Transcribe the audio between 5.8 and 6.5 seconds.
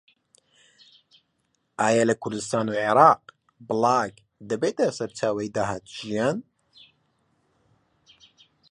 ژیان؟